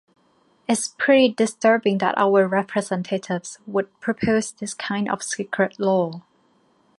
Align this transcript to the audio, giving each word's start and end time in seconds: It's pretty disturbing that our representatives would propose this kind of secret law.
It's 0.67 0.87
pretty 0.97 1.29
disturbing 1.35 1.99
that 1.99 2.17
our 2.17 2.47
representatives 2.47 3.59
would 3.67 3.99
propose 3.99 4.51
this 4.51 4.73
kind 4.73 5.07
of 5.07 5.21
secret 5.21 5.79
law. 5.79 6.23